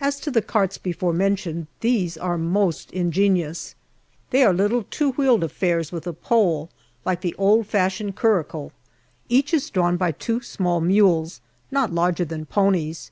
[0.00, 3.74] As to the carts before mentioned, these are most ingenious.
[4.30, 6.70] They are little two wheeled affairs with a pole,
[7.04, 8.72] like the old fashioned curricle;
[9.28, 13.10] each is drawn by two small mules, not larger than ponies.